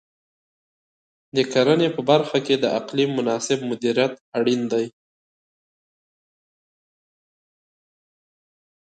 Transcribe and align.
د 1.35 1.37
کرنې 1.53 1.89
په 1.95 2.01
برخه 2.09 2.37
کې 2.45 2.55
د 2.63 2.65
اقلیم 2.79 3.09
مناسب 3.19 3.57
مدیریت 3.69 4.13
اړین 4.37 4.61
دی. 4.71 4.85